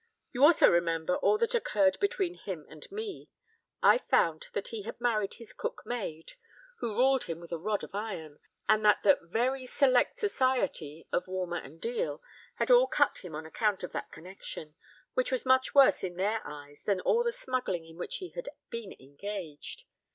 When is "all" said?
1.17-1.37, 12.71-12.87, 17.01-17.23